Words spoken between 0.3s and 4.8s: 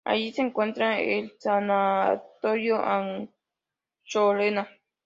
se encuentra el Sanatorio Anchorena.